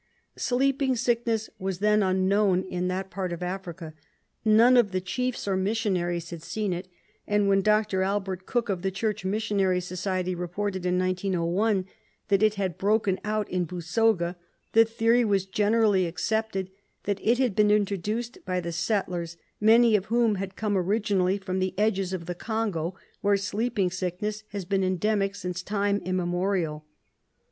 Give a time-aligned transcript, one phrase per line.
[0.39, 3.93] Sleeping sickness was then unknown in that part of Africa;
[4.43, 6.87] none of the chiefs or missionaries had seen it,
[7.27, 8.01] and when Dr.
[8.01, 11.85] Albert Cook, of the Church Missionary Society, reported in 1901
[12.29, 14.37] that it had broken out in Busoga,
[14.73, 16.71] the theory was generally accepted
[17.03, 21.59] that it had been introduced by the settlers, many of whom had come originally from
[21.59, 26.85] the edges of the Congo, where sleeping sickness has been endemic since time immemorial.